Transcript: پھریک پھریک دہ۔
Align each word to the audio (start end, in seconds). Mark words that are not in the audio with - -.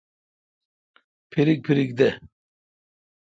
پھریک 1.31 1.59
پھریک 1.65 1.89
دہ۔ 1.97 2.09